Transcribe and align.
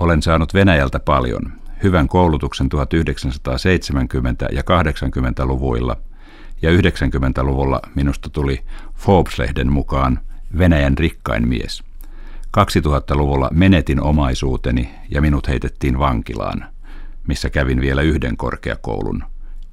Olen 0.00 0.22
saanut 0.22 0.54
Venäjältä 0.54 1.00
paljon, 1.00 1.52
hyvän 1.82 2.08
koulutuksen 2.08 2.68
1970- 2.74 4.54
ja 4.54 4.62
80-luvuilla, 4.62 5.96
ja 6.62 6.70
90-luvulla 6.70 7.80
minusta 7.94 8.30
tuli 8.30 8.60
Forbes-lehden 8.94 9.72
mukaan 9.72 10.20
Venäjän 10.58 10.98
rikkain 10.98 11.48
mies. 11.48 11.82
2000-luvulla 12.58 13.48
menetin 13.52 14.02
omaisuuteni 14.02 14.90
ja 15.10 15.20
minut 15.20 15.48
heitettiin 15.48 15.98
vankilaan, 15.98 16.66
missä 17.26 17.50
kävin 17.50 17.80
vielä 17.80 18.02
yhden 18.02 18.36
korkeakoulun, 18.36 19.24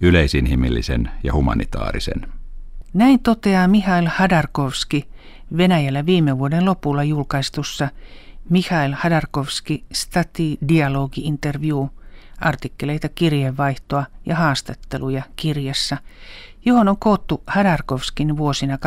yleisinhimillisen 0.02 1.12
ja 1.24 1.34
humanitaarisen. 1.34 2.28
Näin 2.94 3.20
toteaa 3.20 3.68
Mihail 3.68 4.08
Hadarkovski 4.08 5.08
Venäjällä 5.58 6.06
viime 6.06 6.38
vuoden 6.38 6.66
lopulla 6.66 7.04
julkaistussa 7.04 7.90
Mihail 8.50 8.94
Hadarkovski 8.98 9.84
Stati 9.94 10.58
Dialogi 10.68 11.22
Interview 11.22 11.86
artikkeleita, 12.38 13.10
kirjeenvaihtoa 13.10 14.06
ja 14.26 14.36
haastatteluja 14.36 15.24
kirjassa, 15.36 15.98
johon 16.66 16.88
on 16.88 16.98
koottu 17.00 17.44
Hadarkovskin 17.48 18.38
vuosina 18.38 18.78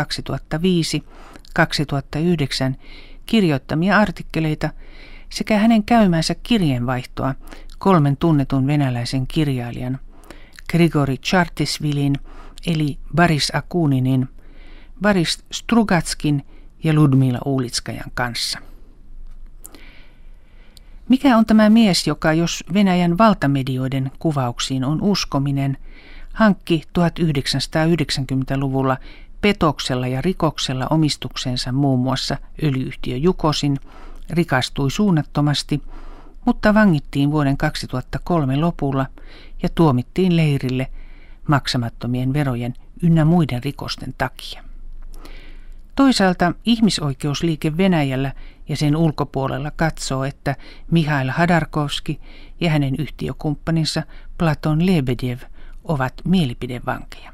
2005-2009 2.72 2.74
kirjoittamia 3.26 3.98
artikkeleita 3.98 4.70
sekä 5.30 5.58
hänen 5.58 5.84
käymänsä 5.84 6.34
kirjeenvaihtoa 6.42 7.34
kolmen 7.78 8.16
tunnetun 8.16 8.66
venäläisen 8.66 9.26
kirjailijan 9.26 9.98
Grigori 10.70 11.16
Chartisvilin 11.16 12.16
eli 12.66 12.98
Baris 13.14 13.52
Akuninin, 13.54 14.28
Baris 15.00 15.44
Strugatskin 15.52 16.46
ja 16.84 16.94
Ludmila 16.94 17.38
Uulitskajan 17.44 18.10
kanssa. 18.14 18.69
Mikä 21.10 21.36
on 21.36 21.46
tämä 21.46 21.70
mies, 21.70 22.06
joka 22.06 22.32
jos 22.32 22.64
Venäjän 22.74 23.18
valtamedioiden 23.18 24.10
kuvauksiin 24.18 24.84
on 24.84 25.02
uskominen, 25.02 25.76
hankki 26.32 26.82
1990-luvulla 26.98 28.96
petoksella 29.40 30.06
ja 30.06 30.20
rikoksella 30.20 30.86
omistuksensa 30.90 31.72
muun 31.72 32.00
muassa 32.00 32.36
öljyyhtiö 32.62 33.16
Jukosin, 33.16 33.78
rikastui 34.30 34.90
suunnattomasti, 34.90 35.82
mutta 36.46 36.74
vangittiin 36.74 37.30
vuoden 37.30 37.56
2003 37.56 38.56
lopulla 38.56 39.06
ja 39.62 39.68
tuomittiin 39.74 40.36
leirille 40.36 40.86
maksamattomien 41.48 42.32
verojen 42.32 42.74
ynnä 43.02 43.24
muiden 43.24 43.62
rikosten 43.62 44.14
takia. 44.18 44.69
Toisaalta 46.00 46.52
ihmisoikeusliike 46.64 47.76
Venäjällä 47.76 48.32
ja 48.68 48.76
sen 48.76 48.96
ulkopuolella 48.96 49.70
katsoo, 49.70 50.24
että 50.24 50.56
Mihail 50.90 51.30
Hadarkovski 51.30 52.20
ja 52.60 52.70
hänen 52.70 52.94
yhtiökumppaninsa 52.98 54.02
Platon 54.38 54.86
Lebedev 54.86 55.38
ovat 55.84 56.12
mielipidevankeja. 56.24 57.32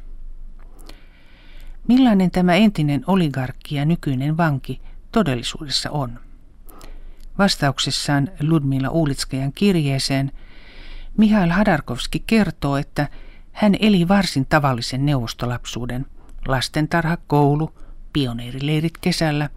Millainen 1.88 2.30
tämä 2.30 2.54
entinen 2.54 3.04
oligarkki 3.06 3.74
ja 3.74 3.84
nykyinen 3.84 4.36
vanki 4.36 4.80
todellisuudessa 5.12 5.90
on? 5.90 6.20
Vastauksessaan 7.38 8.28
Ludmila 8.42 8.88
Uulitskajan 8.88 9.52
kirjeeseen 9.52 10.32
Mihail 11.16 11.50
Hadarkovski 11.50 12.22
kertoo, 12.26 12.76
että 12.76 13.08
hän 13.52 13.76
eli 13.80 14.08
varsin 14.08 14.46
tavallisen 14.46 15.06
neuvostolapsuuden, 15.06 16.06
lastentarha, 16.48 17.16
koulu, 17.26 17.85
pioneerileirit 18.16 18.98
kesällä, 19.00 19.48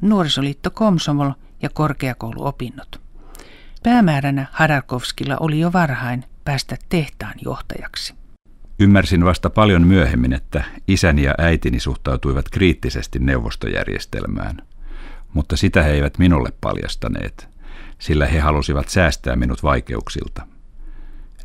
nuorisoliitto 0.00 0.70
Komsomol 0.70 1.30
ja 1.62 1.68
korkeakouluopinnot. 1.68 3.00
Päämääränä 3.82 4.46
Hadarkovskilla 4.52 5.36
oli 5.40 5.60
jo 5.60 5.72
varhain 5.72 6.24
päästä 6.44 6.76
tehtaan 6.88 7.34
johtajaksi. 7.44 8.14
Ymmärsin 8.78 9.24
vasta 9.24 9.50
paljon 9.50 9.86
myöhemmin, 9.86 10.32
että 10.32 10.64
isäni 10.88 11.22
ja 11.22 11.34
äitini 11.38 11.80
suhtautuivat 11.80 12.48
kriittisesti 12.48 13.18
neuvostojärjestelmään, 13.18 14.56
mutta 15.34 15.56
sitä 15.56 15.82
he 15.82 15.90
eivät 15.90 16.18
minulle 16.18 16.52
paljastaneet, 16.60 17.48
sillä 17.98 18.26
he 18.26 18.38
halusivat 18.38 18.88
säästää 18.88 19.36
minut 19.36 19.62
vaikeuksilta. 19.62 20.46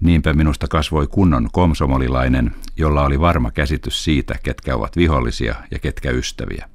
Niinpä 0.01 0.33
minusta 0.33 0.67
kasvoi 0.67 1.07
kunnon 1.07 1.49
komsomolilainen, 1.51 2.51
jolla 2.77 3.03
oli 3.03 3.19
varma 3.19 3.51
käsitys 3.51 4.03
siitä, 4.03 4.35
ketkä 4.43 4.75
ovat 4.75 4.97
vihollisia 4.97 5.55
ja 5.71 5.79
ketkä 5.79 6.11
ystäviä. 6.11 6.69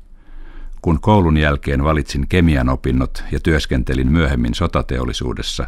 Kun 0.83 1.01
koulun 1.01 1.37
jälkeen 1.37 1.85
valitsin 1.85 2.29
kemian 2.29 2.69
opinnot 2.69 3.25
ja 3.33 3.41
työskentelin 3.41 4.13
myöhemmin 4.13 4.55
sotateollisuudessa, 4.55 5.67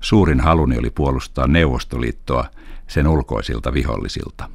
suurin 0.00 0.40
haluni 0.40 0.78
oli 0.78 0.90
puolustaa 0.90 1.46
Neuvostoliittoa 1.46 2.44
sen 2.86 3.06
ulkoisilta 3.06 3.72
vihollisilta. 3.72 4.50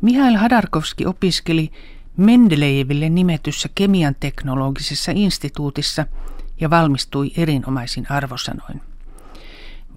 Mihail 0.00 0.36
Hadarkovski 0.36 1.06
opiskeli 1.06 1.70
Mendelejeville 2.16 3.08
nimetyssä 3.08 3.68
kemian 3.74 4.16
teknologisessa 4.20 5.12
instituutissa 5.14 6.06
ja 6.60 6.70
valmistui 6.70 7.32
erinomaisin 7.36 8.06
arvosanoin. 8.10 8.80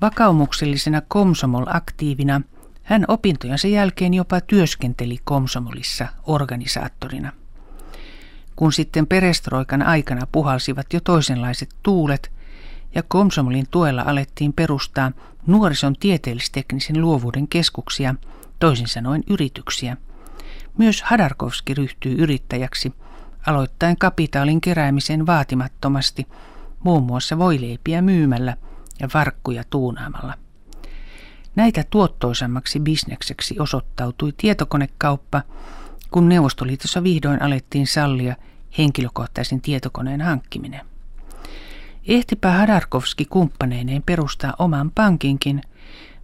Vakaumuksellisena 0.02 1.02
Komsomol-aktiivina 1.02 2.42
hän 2.84 3.06
opintojensa 3.08 3.68
jälkeen 3.68 4.14
jopa 4.14 4.42
työskenteli 4.42 5.18
Komsomolissa 5.24 6.08
organisaattorina. 6.24 7.32
Kun 8.56 8.74
sitten 8.74 9.08
perestroikan 9.08 9.82
aikana 9.82 10.28
puhalsivat 10.32 10.94
jo 10.94 11.00
toisenlaiset 11.00 11.70
tuulet 11.84 12.32
ja 12.96 13.04
Komsomolin 13.08 13.66
tuella 13.72 14.04
alettiin 14.06 14.54
perustaa 14.54 15.12
nuorison 15.48 15.96
tieteellisteknisen 16.00 17.02
luovuuden 17.02 17.48
keskuksia, 17.48 18.16
toisin 18.60 18.88
sanoen 18.88 19.24
yrityksiä. 19.30 19.98
Myös 20.78 21.02
Hadarkovski 21.02 21.74
ryhtyi 21.74 22.16
yrittäjäksi, 22.16 22.94
aloittaen 23.46 23.98
kapitaalin 23.98 24.62
keräämisen 24.62 25.26
vaatimattomasti, 25.26 26.28
muun 26.84 27.04
muassa 27.04 27.38
voileipiä 27.38 28.02
myymällä 28.02 28.58
ja 29.00 29.10
varkkuja 29.14 29.64
tuunaamalla. 29.70 30.34
Näitä 31.56 31.84
tuottoisammaksi 31.90 32.80
bisnekseksi 32.80 33.60
osoittautui 33.60 34.34
tietokonekauppa, 34.38 35.42
kun 36.12 36.30
Neuvostoliitossa 36.30 37.04
vihdoin 37.04 37.42
alettiin 37.42 37.88
sallia 37.88 38.36
henkilökohtaisen 38.78 39.62
tietokoneen 39.62 40.22
hankkiminen. 40.22 40.82
Ehtipä 42.08 42.52
Hadarkovski 42.52 43.26
kumppaneineen 43.26 44.04
perustaa 44.04 44.54
oman 44.60 44.92
pankinkin, 44.92 45.62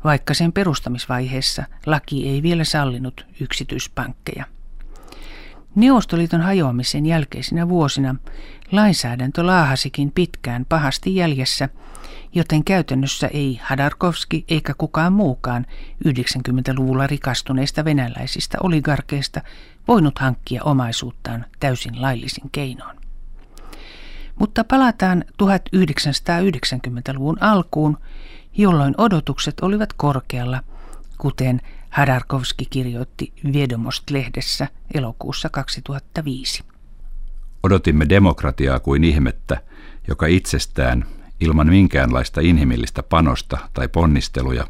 vaikka 0.03 0.33
sen 0.33 0.53
perustamisvaiheessa 0.53 1.63
laki 1.85 2.29
ei 2.29 2.43
vielä 2.43 2.63
sallinut 2.63 3.25
yksityispankkeja. 3.39 4.45
Neuvostoliiton 5.75 6.41
hajoamisen 6.41 7.05
jälkeisinä 7.05 7.69
vuosina 7.69 8.15
lainsäädäntö 8.71 9.45
laahasikin 9.45 10.11
pitkään 10.11 10.65
pahasti 10.65 11.15
jäljessä, 11.15 11.69
joten 12.33 12.63
käytännössä 12.63 13.27
ei 13.27 13.59
Hadarkovski 13.63 14.45
eikä 14.47 14.73
kukaan 14.77 15.13
muukaan 15.13 15.65
90-luvulla 16.07 17.07
rikastuneista 17.07 17.85
venäläisistä 17.85 18.57
oligarkeista 18.63 19.41
voinut 19.87 20.19
hankkia 20.19 20.63
omaisuuttaan 20.63 21.45
täysin 21.59 22.01
laillisin 22.01 22.49
keinoin. 22.51 22.97
Mutta 24.39 24.63
palataan 24.63 25.23
1990-luvun 25.43 27.37
alkuun, 27.43 27.97
jolloin 28.57 28.95
odotukset 28.97 29.59
olivat 29.59 29.93
korkealla, 29.93 30.63
kuten 31.17 31.61
Hadarkovski 31.91 32.65
kirjoitti 32.69 33.33
Viedomost-lehdessä 33.53 34.67
elokuussa 34.93 35.49
2005. 35.49 36.63
Odotimme 37.63 38.09
demokratiaa 38.09 38.79
kuin 38.79 39.03
ihmettä, 39.03 39.61
joka 40.07 40.25
itsestään, 40.25 41.05
ilman 41.39 41.67
minkäänlaista 41.67 42.41
inhimillistä 42.41 43.03
panosta 43.03 43.57
tai 43.73 43.87
ponnisteluja, 43.87 44.67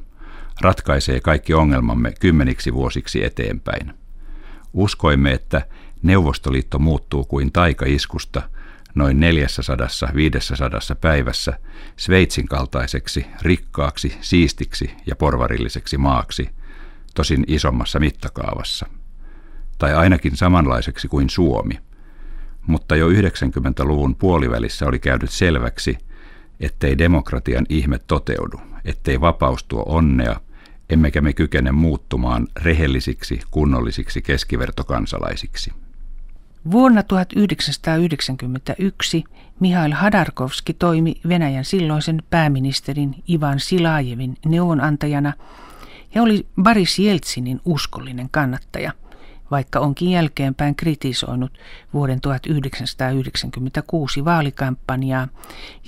ratkaisee 0.62 1.19
kaikki 1.19 1.53
ongelmamme 1.53 2.13
kymmeniksi 2.19 2.73
vuosiksi 2.73 3.24
eteenpäin. 3.24 3.94
Uskoimme, 4.74 5.31
että 5.31 5.67
Neuvostoliitto 6.03 6.79
muuttuu 6.79 7.25
kuin 7.25 7.51
taikaiskusta– 7.51 8.41
noin 8.95 9.17
400-500 9.17 10.95
päivässä 11.01 11.53
Sveitsin 11.97 12.47
kaltaiseksi, 12.47 13.25
rikkaaksi, 13.41 14.17
siistiksi 14.21 14.91
ja 15.06 15.15
porvarilliseksi 15.15 15.97
maaksi, 15.97 16.50
tosin 17.15 17.43
isommassa 17.47 17.99
mittakaavassa. 17.99 18.85
Tai 19.77 19.95
ainakin 19.95 20.37
samanlaiseksi 20.37 21.07
kuin 21.07 21.29
Suomi. 21.29 21.79
Mutta 22.67 22.95
jo 22.95 23.09
90-luvun 23.09 24.15
puolivälissä 24.15 24.85
oli 24.85 24.99
käynyt 24.99 25.29
selväksi, 25.29 25.97
ettei 26.59 26.97
demokratian 26.97 27.65
ihme 27.69 27.99
toteudu, 28.07 28.61
ettei 28.85 29.21
vapaus 29.21 29.63
tuo 29.63 29.83
onnea, 29.85 30.39
emmekä 30.89 31.21
me 31.21 31.33
kykene 31.33 31.71
muuttumaan 31.71 32.47
rehellisiksi, 32.61 33.41
kunnollisiksi 33.51 34.21
keskivertokansalaisiksi. 34.21 35.71
Vuonna 36.71 37.03
1991 37.03 39.23
Mihail 39.59 39.91
Hadarkovski 39.91 40.73
toimi 40.73 41.15
Venäjän 41.27 41.65
silloisen 41.65 42.23
pääministerin 42.29 43.15
Ivan 43.29 43.59
Silajevin 43.59 44.37
neuvonantajana 44.45 45.33
ja 46.15 46.23
oli 46.23 46.47
Boris 46.63 46.99
Jeltsinin 46.99 47.61
uskollinen 47.65 48.29
kannattaja, 48.29 48.91
vaikka 49.51 49.79
onkin 49.79 50.09
jälkeenpäin 50.09 50.75
kritisoinut 50.75 51.57
vuoden 51.93 52.21
1996 52.21 54.25
vaalikampanjaa, 54.25 55.27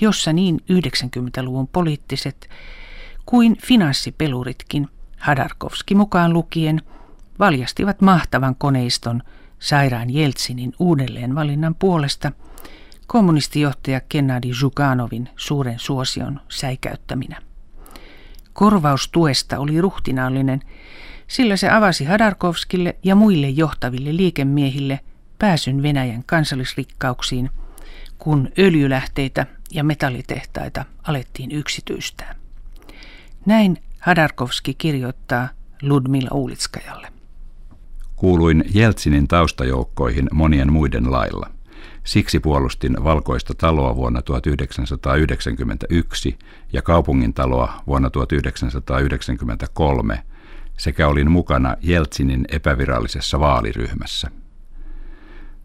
jossa 0.02 0.34
niin 0.34 0.62
90-luvun 0.72 1.68
poliittiset 1.68 2.50
kuin 3.26 3.58
finanssipeluritkin, 3.58 4.88
Hadarkovski 5.18 5.96
mukaan 5.96 6.34
lukien, 6.34 6.82
valjastivat 7.40 8.02
mahtavan 8.02 8.56
koneiston 8.56 9.24
sairaan 9.60 10.10
Jeltsinin 10.10 10.74
uudelleenvalinnan 10.80 11.76
puolesta 11.76 12.32
kommunistijohtaja 13.08 14.02
Gennadi 14.02 14.54
Zhukanovin 14.54 15.30
suuren 15.36 15.80
suosion 15.80 16.40
säikäyttäminä. 16.50 17.53
Korvaustuesta 18.54 19.60
oli 19.60 19.82
ruhtinaallinen, 19.82 20.62
sillä 21.28 21.58
se 21.58 21.70
avasi 21.70 22.06
Hadarkovskille 22.06 22.96
ja 23.04 23.16
muille 23.16 23.50
johtaville 23.50 24.16
liikemiehille 24.16 25.00
pääsyn 25.40 25.84
Venäjän 25.84 26.24
kansallisrikkauksiin, 26.26 27.50
kun 28.18 28.50
öljylähteitä 28.60 29.46
ja 29.72 29.84
metallitehtaita 29.84 30.86
alettiin 31.04 31.52
yksityistää. 31.52 32.36
Näin 33.46 33.78
Hadarkovski 34.00 34.74
kirjoittaa 34.74 35.50
Ludmila 35.82 36.30
Uulitskajalle. 36.34 37.08
Kuuluin 38.16 38.64
Jeltsinin 38.74 39.28
taustajoukkoihin 39.28 40.28
monien 40.32 40.74
muiden 40.74 41.12
lailla. 41.12 41.50
Siksi 42.04 42.40
puolustin 42.40 43.04
Valkoista 43.04 43.54
taloa 43.54 43.96
vuonna 43.96 44.22
1991 44.22 46.38
ja 46.74 46.82
kaupungin 46.82 47.34
taloa 47.34 47.74
vuonna 47.88 48.10
1993 48.10 50.24
sekä 50.78 51.08
olin 51.08 51.32
mukana 51.32 51.76
Jeltsinin 51.82 52.46
epävirallisessa 52.52 53.40
vaaliryhmässä. 53.40 54.32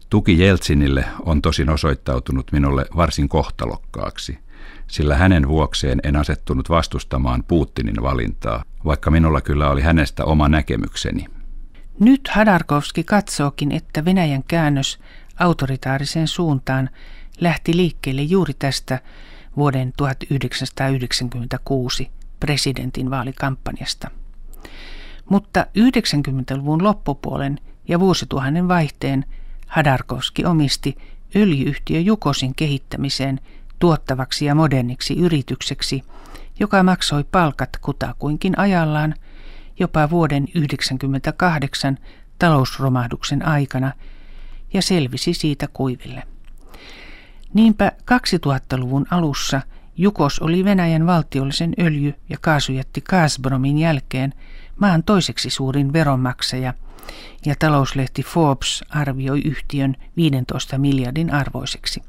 Tuki 0.09 0.39
Jeltsinille 0.39 1.05
on 1.25 1.41
tosin 1.41 1.69
osoittautunut 1.69 2.51
minulle 2.51 2.85
varsin 2.95 3.29
kohtalokkaaksi, 3.29 4.39
sillä 4.87 5.15
hänen 5.15 5.47
vuokseen 5.47 5.99
en 6.03 6.15
asettunut 6.15 6.69
vastustamaan 6.69 7.43
Putinin 7.47 8.01
valintaa, 8.01 8.63
vaikka 8.85 9.11
minulla 9.11 9.41
kyllä 9.41 9.69
oli 9.69 9.81
hänestä 9.81 10.25
oma 10.25 10.49
näkemykseni– 10.49 11.25
nyt 11.99 12.27
Hadarkovski 12.27 13.03
katsookin, 13.03 13.71
että 13.71 14.05
Venäjän 14.05 14.43
käännös 14.47 14.99
autoritaariseen 15.39 16.27
suuntaan 16.27 16.89
lähti 17.39 17.77
liikkeelle 17.77 18.21
juuri 18.21 18.53
tästä 18.59 18.99
vuoden 19.57 19.93
1996 19.97 22.09
presidentin 22.39 23.09
vaalikampanjasta. 23.09 24.11
Mutta 25.29 25.65
90-luvun 25.77 26.83
loppupuolen 26.83 27.59
ja 27.87 27.99
vuosituhannen 27.99 28.67
vaihteen 28.67 29.25
Hadarkovski 29.67 30.45
omisti 30.45 30.97
öljyyhtiö 31.35 31.99
Jukosin 31.99 32.55
kehittämiseen 32.55 33.39
tuottavaksi 33.79 34.45
ja 34.45 34.55
moderniksi 34.55 35.17
yritykseksi, 35.17 36.03
joka 36.59 36.83
maksoi 36.83 37.23
palkat 37.23 37.69
kutakuinkin 37.81 38.59
ajallaan– 38.59 39.15
jopa 39.79 40.09
vuoden 40.09 40.43
1998 40.43 41.97
talousromahduksen 42.39 43.47
aikana 43.47 43.91
ja 44.73 44.81
selvisi 44.81 45.33
siitä 45.33 45.67
kuiville. 45.73 46.23
Niinpä 47.53 47.91
2000-luvun 48.11 49.05
alussa 49.11 49.61
Jukos 49.97 50.39
oli 50.39 50.65
Venäjän 50.65 51.07
valtiollisen 51.07 51.73
öljy- 51.79 52.15
ja 52.29 52.37
kaasujätti 52.41 53.01
Gazpromin 53.01 53.77
jälkeen 53.77 54.33
maan 54.77 55.03
toiseksi 55.03 55.49
suurin 55.49 55.93
veronmaksaja 55.93 56.73
ja 57.45 57.55
talouslehti 57.59 58.23
Forbes 58.23 58.83
arvioi 58.89 59.41
yhtiön 59.41 59.95
15 60.17 60.77
miljardin 60.77 61.33
arvoiseksi. 61.33 62.01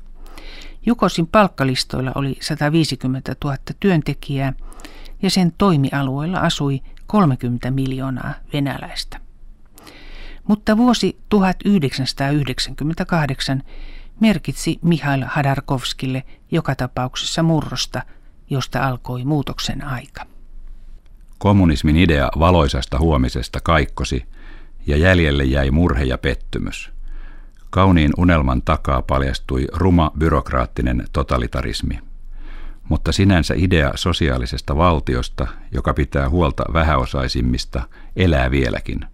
Jukosin 0.87 1.27
palkkalistoilla 1.27 2.13
oli 2.15 2.37
150 2.41 3.37
000 3.45 3.57
työntekijää 3.81 4.53
ja 5.23 5.31
sen 5.31 5.53
toimialueella 5.59 6.39
asui 6.39 6.81
30 7.07 7.71
miljoonaa 7.71 8.35
venäläistä. 8.53 9.30
Mutta 10.51 10.77
vuosi 10.77 11.19
1998 11.29 13.63
merkitsi 14.21 14.79
Mihail 14.83 15.25
Hadarkovskille 15.27 16.25
joka 16.51 16.75
tapauksessa 16.75 17.43
murrosta, 17.43 18.03
josta 18.51 18.87
alkoi 18.87 19.25
muutoksen 19.25 19.85
aika. 19.85 20.27
Kommunismin 21.39 21.97
idea 21.97 22.29
valoisasta 22.39 22.99
huomisesta 22.99 23.59
kaikkosi 23.63 24.25
ja 24.87 24.97
jäljelle 24.97 25.45
jäi 25.45 25.71
murhe 25.71 26.05
ja 26.05 26.19
pettymys. 26.19 26.91
Kauniin 27.71 28.13
unelman 28.17 28.63
takaa 28.63 29.03
paljastui 29.03 29.67
ruma 29.73 30.11
byrokraattinen 30.19 31.05
totalitarismi– 31.13 31.99
mutta 32.89 33.13
sinänsä 33.13 33.55
idea 33.57 33.93
sosiaalisesta 33.95 34.77
valtiosta, 34.77 35.47
joka 35.73 35.95
pitää 35.95 36.29
huolta 36.29 36.65
vähäosaisimmista, 36.73 37.83
elää 38.17 38.51
vieläkin. 38.51 39.07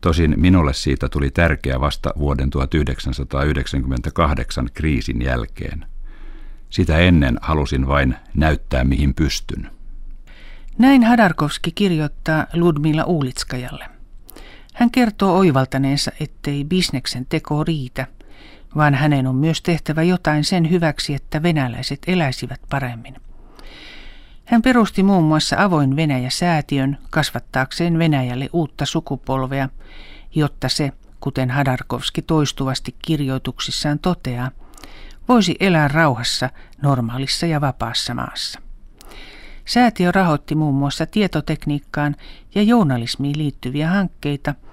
Tosin 0.00 0.34
minulle 0.36 0.74
siitä 0.74 1.08
tuli 1.08 1.30
tärkeä 1.30 1.80
vasta 1.80 2.10
vuoden 2.18 2.50
1998 2.50 4.68
kriisin 4.74 5.22
jälkeen. 5.22 5.86
Sitä 6.70 6.98
ennen 6.98 7.38
halusin 7.42 7.88
vain 7.88 8.16
näyttää, 8.34 8.84
mihin 8.84 9.14
pystyn. 9.14 9.70
Näin 10.78 11.04
Hadarkovski 11.04 11.72
kirjoittaa 11.72 12.46
Ludmilla 12.54 13.04
Uulitskajalle. 13.04 13.84
Hän 14.74 14.90
kertoo 14.90 15.38
oivaltaneensa, 15.38 16.12
ettei 16.20 16.64
bisneksen 16.64 17.26
teko 17.26 17.64
riitä– 17.64 18.06
vaan 18.76 18.94
hänen 18.94 19.26
on 19.26 19.36
myös 19.36 19.62
tehtävä 19.62 20.02
jotain 20.02 20.44
sen 20.44 20.70
hyväksi, 20.70 21.14
että 21.14 21.42
venäläiset 21.42 21.98
eläisivät 22.06 22.60
paremmin. 22.70 23.16
Hän 24.48 24.62
perusti 24.62 25.02
muun 25.02 25.24
muassa 25.24 25.56
Avoin 25.58 25.96
Venäjä-säätiön 25.96 26.98
kasvattaakseen 27.10 27.98
Venäjälle 27.98 28.48
uutta 28.52 28.86
sukupolvea, 28.86 29.68
jotta 30.34 30.68
se, 30.68 30.92
kuten 31.20 31.50
Hadarkovski 31.50 32.22
toistuvasti 32.22 32.94
kirjoituksissaan 33.02 33.98
toteaa, 33.98 34.50
voisi 35.28 35.56
elää 35.60 35.88
rauhassa 35.88 36.50
normaalissa 36.82 37.46
ja 37.46 37.60
vapaassa 37.60 38.14
maassa. 38.14 38.60
Säätiö 39.64 40.12
rahoitti 40.12 40.54
muun 40.54 40.74
muassa 40.74 41.06
tietotekniikkaan 41.06 42.16
ja 42.54 42.62
journalismiin 42.62 43.38
liittyviä 43.38 43.88
hankkeita– 43.88 44.54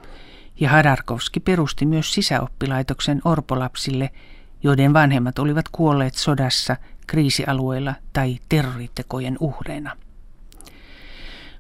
ja 0.60 0.70
Hadarkovski 0.70 1.40
perusti 1.40 1.86
myös 1.86 2.14
sisäoppilaitoksen 2.14 3.22
orpolapsille, 3.26 4.10
joiden 4.64 4.94
vanhemmat 4.94 5.40
olivat 5.40 5.66
kuolleet 5.72 6.14
sodassa, 6.14 6.78
kriisialueilla 7.08 7.96
tai 8.14 8.40
terroritekojen 8.50 9.38
uhreina. 9.40 9.98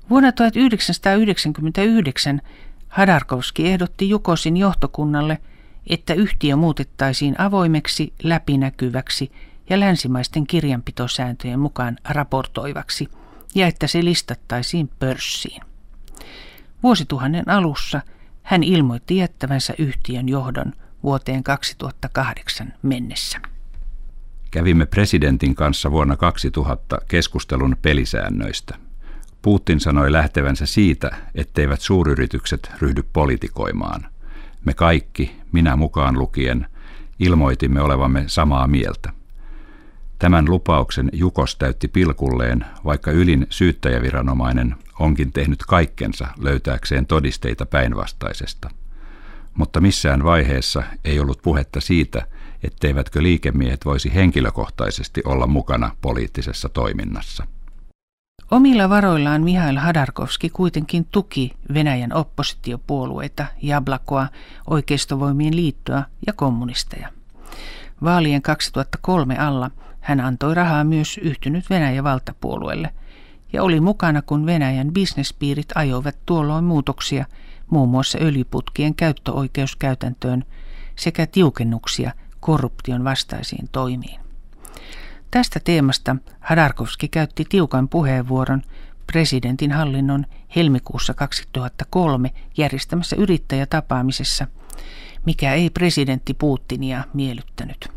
Vuonna 0.10 0.32
1999 0.32 2.42
Hadarkovski 2.88 3.68
ehdotti 3.68 4.10
Jukosin 4.10 4.58
johtokunnalle, 4.58 5.38
että 5.88 6.14
yhtiö 6.14 6.56
muutettaisiin 6.56 7.36
avoimeksi, 7.38 8.14
läpinäkyväksi 8.24 9.32
ja 9.70 9.80
länsimaisten 9.80 10.48
kirjanpitosääntöjen 10.48 11.60
mukaan 11.60 11.98
raportoivaksi 12.10 13.10
ja 13.56 13.68
että 13.68 13.88
se 13.88 14.04
listattaisiin 14.04 14.90
pörssiin. 15.00 15.62
Vuosituhannen 16.84 17.50
alussa– 17.50 18.02
hän 18.46 18.64
ilmoitti 18.64 19.18
jättävänsä 19.18 19.74
yhtiön 19.78 20.30
johdon 20.30 20.74
vuoteen 21.04 21.44
2008 21.44 22.74
mennessä. 22.82 23.40
Kävimme 24.56 24.86
presidentin 24.86 25.56
kanssa 25.56 25.92
vuonna 25.92 26.18
2000 26.18 26.98
keskustelun 27.08 27.78
pelisäännöistä. 27.82 28.76
Putin 29.42 29.80
sanoi 29.80 30.12
lähtevänsä 30.12 30.66
siitä, 30.66 31.12
etteivät 31.36 31.82
suuryritykset 31.82 32.72
ryhdy 32.82 33.04
politikoimaan. 33.14 34.06
Me 34.66 34.74
kaikki, 34.74 35.36
minä 35.52 35.76
mukaan 35.76 36.20
lukien, 36.20 36.68
ilmoitimme 37.20 37.82
olevamme 37.82 38.24
samaa 38.28 38.68
mieltä. 38.68 39.14
Tämän 40.20 40.50
lupauksen 40.50 41.10
Jukos 41.14 41.56
täytti 41.56 41.88
pilkulleen, 41.88 42.66
vaikka 42.86 43.12
ylin 43.12 43.48
syyttäjäviranomainen 43.50 44.76
onkin 45.00 45.32
tehnyt 45.32 45.60
kaikkensa 45.68 46.28
löytääkseen 46.40 47.06
todisteita 47.06 47.66
päinvastaisesta. 47.66 48.70
Mutta 49.54 49.82
missään 49.82 50.24
vaiheessa 50.24 50.84
ei 51.06 51.20
ollut 51.20 51.42
puhetta 51.42 51.82
siitä, 51.82 52.28
etteivätkö 52.66 53.24
liikemiehet 53.24 53.86
voisi 53.86 54.14
henkilökohtaisesti 54.14 55.22
olla 55.26 55.48
mukana 55.48 55.92
poliittisessa 56.02 56.70
toiminnassa. 56.70 57.48
Omilla 58.52 58.90
varoillaan 58.90 59.42
Mihail 59.42 59.78
Hadarkovski 59.78 60.50
kuitenkin 60.50 61.08
tuki 61.12 61.54
Venäjän 61.74 62.14
oppositiopuolueita, 62.14 63.46
Jablakoa, 63.62 64.28
oikeistovoimien 64.68 65.56
liittoa 65.56 66.04
ja 66.28 66.34
kommunisteja. 66.34 67.10
Vaalien 68.04 68.42
2003 68.42 69.38
alla 69.38 69.72
hän 70.00 70.20
antoi 70.20 70.56
rahaa 70.56 70.84
myös 70.84 71.18
yhtynyt 71.18 71.70
Venäjän 71.70 72.04
valtapuolueelle 72.04 72.94
ja 73.54 73.64
oli 73.64 73.80
mukana, 73.80 74.22
kun 74.22 74.46
Venäjän 74.46 74.92
bisnespiirit 74.92 75.68
ajoivat 75.76 76.16
tuolloin 76.26 76.64
muutoksia 76.64 77.26
muun 77.70 77.90
muassa 77.90 78.18
öljyputkien 78.22 78.96
käyttöoikeuskäytäntöön 78.96 80.44
sekä 80.96 81.28
tiukennuksia 81.28 82.12
korruption 82.46 83.04
vastaisiin 83.04 83.70
toimiin. 83.72 84.20
Tästä 85.32 85.60
teemasta 85.64 86.16
Hadarkovski 86.40 87.08
käytti 87.08 87.46
tiukan 87.50 87.90
puheenvuoron 87.90 88.62
presidentin 89.08 89.72
hallinnon 89.72 90.26
helmikuussa 90.56 91.14
2003 91.14 92.32
järjestämässä 92.58 93.16
yrittäjätapaamisessa, 93.16 94.48
mikä 95.26 95.54
ei 95.54 95.70
presidentti 95.70 96.34
Putinia 96.34 97.04
miellyttänyt. 97.14 97.92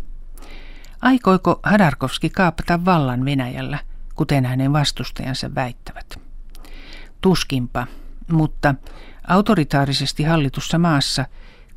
Aikoiko 1.03 1.61
Hadarkovski 1.63 2.31
kaapata 2.31 2.85
vallan 2.85 3.25
Venäjällä, 3.25 3.79
kuten 4.15 4.47
hänen 4.47 4.73
vastustajansa 4.73 5.55
väittävät? 5.55 6.21
Tuskinpa, 7.21 7.87
mutta 8.33 8.75
autoritaarisesti 9.29 10.23
hallitussa 10.23 10.79
maassa 10.79 11.25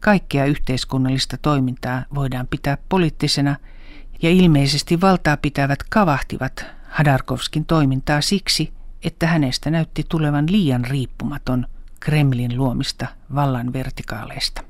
kaikkea 0.02 0.46
yhteiskunnallista 0.46 1.38
toimintaa 1.38 2.04
voidaan 2.16 2.48
pitää 2.48 2.78
poliittisena– 2.90 3.56
ja 4.22 4.30
ilmeisesti 4.30 5.02
valtaa 5.02 5.38
pitävät 5.38 5.80
kavahtivat 5.90 6.66
Hadarkovskin 6.90 7.66
toimintaa 7.66 8.22
siksi, 8.22 8.74
että 9.04 9.28
hänestä 9.28 9.72
näytti 9.72 10.06
tulevan 10.10 10.46
liian 10.52 10.86
riippumaton 10.86 11.66
Kremlin 12.00 12.58
luomista 12.58 13.08
vallan 13.36 13.74
vertikaaleista. 13.74 14.64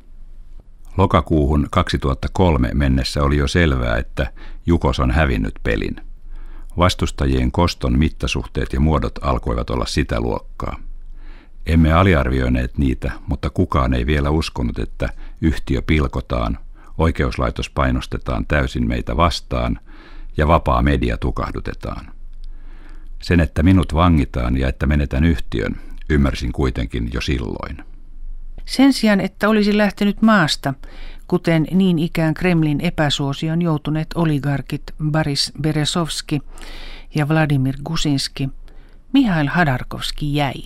Lokakuuhun 0.97 1.67
2003 1.71 2.69
mennessä 2.73 3.23
oli 3.23 3.37
jo 3.37 3.47
selvää, 3.47 3.97
että 3.97 4.31
Jukos 4.65 4.99
on 4.99 5.11
hävinnyt 5.11 5.53
pelin. 5.63 5.95
Vastustajien 6.77 7.51
koston 7.51 7.99
mittasuhteet 7.99 8.73
ja 8.73 8.79
muodot 8.79 9.19
alkoivat 9.21 9.69
olla 9.69 9.85
sitä 9.85 10.21
luokkaa. 10.21 10.79
Emme 11.65 11.93
aliarvioineet 11.93 12.77
niitä, 12.77 13.11
mutta 13.27 13.49
kukaan 13.49 13.93
ei 13.93 14.05
vielä 14.05 14.29
uskonut, 14.29 14.79
että 14.79 15.09
yhtiö 15.41 15.81
pilkotaan– 15.81 16.57
Oikeuslaitos 17.01 17.69
painostetaan 17.69 18.45
täysin 18.45 18.87
meitä 18.87 19.17
vastaan 19.17 19.79
ja 20.37 20.47
vapaa 20.47 20.81
media 20.81 21.17
tukahdutetaan. 21.17 22.05
Sen, 23.21 23.39
että 23.39 23.63
minut 23.63 23.93
vangitaan 23.93 24.57
ja 24.57 24.67
että 24.67 24.85
menetän 24.85 25.23
yhtiön, 25.23 25.75
ymmärsin 26.09 26.51
kuitenkin 26.51 27.09
jo 27.13 27.21
silloin. 27.21 27.77
Sen 28.65 28.93
sijaan, 28.93 29.19
että 29.19 29.49
olisi 29.49 29.77
lähtenyt 29.77 30.21
maasta, 30.21 30.73
kuten 31.27 31.67
niin 31.71 31.99
ikään 31.99 32.33
Kremlin 32.33 32.81
epäsuosion 32.81 33.61
joutuneet 33.61 34.07
oligarkit 34.15 34.83
Boris 35.11 35.51
Beresovski 35.61 36.41
ja 37.15 37.27
Vladimir 37.27 37.75
Gusinski, 37.83 38.49
Mihail 39.13 39.47
Hadarkovski 39.47 40.35
jäi. 40.35 40.63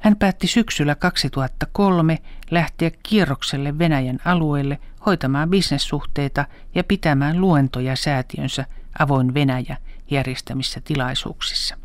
Hän 0.00 0.16
päätti 0.16 0.46
syksyllä 0.46 0.94
2003 0.94 2.18
lähteä 2.50 2.90
kierrokselle 3.02 3.78
Venäjän 3.78 4.18
alueelle 4.24 4.78
hoitamaan 5.06 5.50
bisnessuhteita 5.50 6.44
ja 6.74 6.84
pitämään 6.84 7.40
luentoja 7.40 7.96
säätiönsä 7.96 8.64
Avoin 8.98 9.34
Venäjä 9.34 9.76
järjestämissä 10.10 10.80
tilaisuuksissa. 10.84 11.76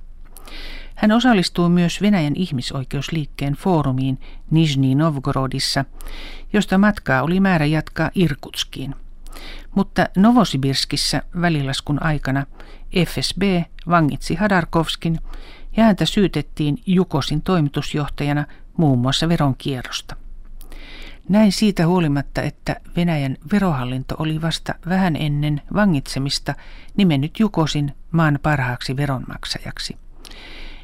Hän 0.96 1.12
osallistui 1.12 1.70
myös 1.70 2.02
Venäjän 2.02 2.36
ihmisoikeusliikkeen 2.36 3.54
foorumiin 3.54 4.20
Nizhny 4.52 4.96
Novgorodissa, 4.96 5.86
josta 6.54 6.78
matkaa 6.78 7.24
oli 7.24 7.40
määrä 7.40 7.66
jatkaa 7.66 8.12
Irkutskiin. 8.16 8.96
Mutta 9.76 10.08
Novosibirskissä 10.18 11.22
välilaskun 11.42 12.04
aikana 12.04 12.46
FSB 13.08 13.42
vangitsi 13.90 14.36
Hadarkovskin 14.36 15.20
ja 15.78 15.84
häntä 15.84 16.06
syytettiin 16.06 16.78
Jukosin 16.86 17.42
toimitusjohtajana 17.42 18.46
muun 18.78 19.00
muassa 19.00 19.30
veronkierrosta. 19.30 20.16
Näin 21.30 21.52
siitä 21.52 21.88
huolimatta, 21.88 22.42
että 22.42 22.76
Venäjän 22.96 23.38
verohallinto 23.52 24.16
oli 24.20 24.42
vasta 24.42 24.76
vähän 24.90 25.16
ennen 25.16 25.62
vangitsemista 25.74 26.54
nimennyt 26.98 27.40
Jukosin 27.40 27.92
maan 28.12 28.40
parhaaksi 28.44 28.98
veronmaksajaksi. 28.98 29.98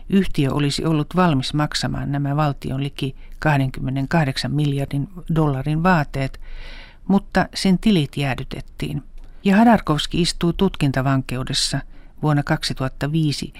Yhtiö 0.09 0.53
olisi 0.53 0.85
ollut 0.85 1.15
valmis 1.15 1.53
maksamaan 1.53 2.11
nämä 2.11 2.35
valtion 2.35 2.83
liki 2.83 3.15
28 3.39 4.51
miljardin 4.51 5.07
dollarin 5.35 5.83
vaateet, 5.83 6.41
mutta 7.07 7.45
sen 7.53 7.79
tilit 7.79 8.17
jäädytettiin. 8.17 9.03
Ja 9.43 9.55
Hadarkovski 9.55 10.21
istui 10.21 10.53
tutkintavankeudessa 10.57 11.79
vuonna 12.21 12.43
2005 12.43 13.53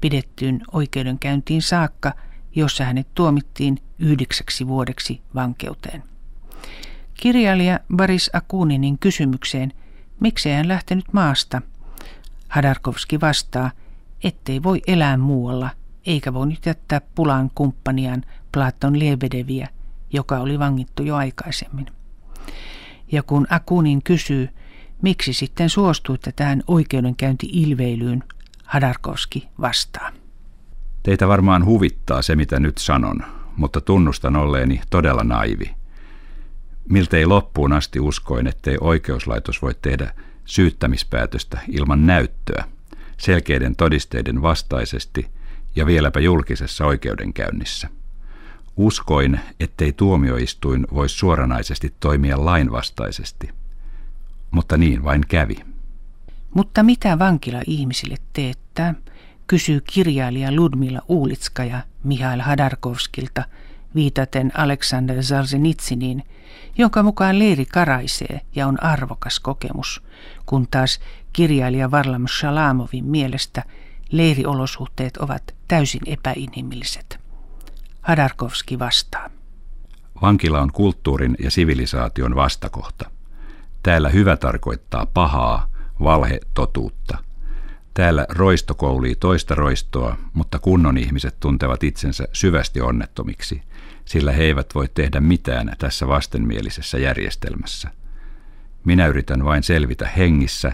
pidettyyn 0.00 0.62
oikeudenkäyntiin 0.72 1.62
saakka, 1.62 2.12
jossa 2.54 2.84
hänet 2.84 3.14
tuomittiin 3.14 3.78
yhdeksäksi 3.98 4.66
vuodeksi 4.66 5.20
vankeuteen. 5.34 6.02
Kirjailija 7.14 7.80
Baris 7.96 8.30
Akuninin 8.32 8.98
kysymykseen, 8.98 9.72
miksi 10.20 10.50
hän 10.50 10.68
lähtenyt 10.68 11.12
maasta, 11.12 11.62
Hadarkovski 12.48 13.20
vastaa, 13.20 13.70
ettei 14.24 14.62
voi 14.62 14.82
elää 14.86 15.16
muualla, 15.16 15.70
eikä 16.06 16.34
voinut 16.34 16.66
jättää 16.66 17.00
pulaan 17.14 17.50
kumppaniaan 17.54 18.24
Platon 18.52 18.98
Lebedeviä, 18.98 19.68
joka 20.12 20.38
oli 20.38 20.58
vangittu 20.58 21.02
jo 21.02 21.16
aikaisemmin. 21.16 21.86
Ja 23.12 23.22
kun 23.22 23.46
Akunin 23.50 24.02
kysyy, 24.02 24.48
miksi 25.02 25.32
sitten 25.32 25.70
suostuitte 25.70 26.32
tähän 26.32 26.62
oikeudenkäynti-ilveilyyn, 26.66 28.24
Hadarkovski 28.66 29.48
vastaa. 29.60 30.10
Teitä 31.02 31.28
varmaan 31.28 31.64
huvittaa 31.64 32.22
se, 32.22 32.36
mitä 32.36 32.60
nyt 32.60 32.78
sanon, 32.78 33.22
mutta 33.56 33.80
tunnustan 33.80 34.36
olleeni 34.36 34.80
todella 34.90 35.24
naivi. 35.24 35.74
Miltei 36.88 37.26
loppuun 37.26 37.72
asti 37.72 38.00
uskoin, 38.00 38.46
ettei 38.46 38.76
oikeuslaitos 38.80 39.62
voi 39.62 39.74
tehdä 39.82 40.14
syyttämispäätöstä 40.44 41.58
ilman 41.68 42.06
näyttöä, 42.06 42.64
selkeiden 43.18 43.76
todisteiden 43.76 44.42
vastaisesti 44.42 45.28
ja 45.76 45.86
vieläpä 45.86 46.20
julkisessa 46.20 46.86
oikeudenkäynnissä. 46.86 47.88
Uskoin, 48.76 49.40
ettei 49.60 49.92
tuomioistuin 49.92 50.86
voi 50.94 51.08
suoranaisesti 51.08 51.94
toimia 52.00 52.44
lainvastaisesti. 52.44 53.50
Mutta 54.50 54.76
niin 54.76 55.04
vain 55.04 55.22
kävi. 55.28 55.75
Mutta 56.54 56.82
mitä 56.82 57.18
vankila 57.18 57.60
ihmisille 57.66 58.16
teettää, 58.32 58.94
kysyy 59.46 59.80
kirjailija 59.80 60.52
Ludmila 60.52 61.02
Uulitskaja 61.08 61.80
Mihail 62.04 62.40
Hadarkovskilta 62.40 63.44
viitaten 63.94 64.52
Aleksander 64.54 65.22
Zarzenitsiniin, 65.22 66.22
jonka 66.78 67.02
mukaan 67.02 67.38
leiri 67.38 67.66
karaisee 67.66 68.40
ja 68.54 68.66
on 68.66 68.82
arvokas 68.82 69.40
kokemus, 69.40 70.02
kun 70.46 70.68
taas 70.70 71.00
kirjailija 71.32 71.90
Varlam 71.90 72.26
Shalamovin 72.26 73.04
mielestä 73.04 73.62
leiriolosuhteet 74.10 75.16
ovat 75.16 75.54
täysin 75.68 76.00
epäinhimilliset. 76.06 77.18
Hadarkovski 78.00 78.78
vastaa. 78.78 79.30
Vankila 80.22 80.60
on 80.60 80.72
kulttuurin 80.72 81.36
ja 81.42 81.50
sivilisaation 81.50 82.34
vastakohta. 82.34 83.10
Täällä 83.82 84.08
hyvä 84.08 84.36
tarkoittaa 84.36 85.06
pahaa, 85.06 85.68
valhe 86.02 86.40
totuutta. 86.54 87.18
Täällä 87.94 88.26
roisto 88.28 88.74
koulii 88.74 89.14
toista 89.14 89.54
roistoa, 89.54 90.16
mutta 90.32 90.58
kunnon 90.58 90.98
ihmiset 90.98 91.40
tuntevat 91.40 91.84
itsensä 91.84 92.28
syvästi 92.32 92.80
onnettomiksi, 92.80 93.62
sillä 94.04 94.32
he 94.32 94.42
eivät 94.42 94.74
voi 94.74 94.88
tehdä 94.94 95.20
mitään 95.20 95.72
tässä 95.78 96.08
vastenmielisessä 96.08 96.98
järjestelmässä. 96.98 97.90
Minä 98.84 99.06
yritän 99.06 99.44
vain 99.44 99.62
selvitä 99.62 100.08
hengissä 100.08 100.72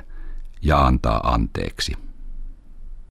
ja 0.62 0.87
antaa 0.87 1.33
anteeksi. 1.33 1.93